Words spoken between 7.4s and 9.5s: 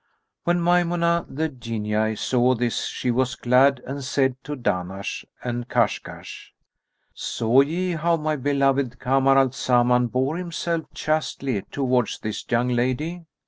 ye how my beloved Kamar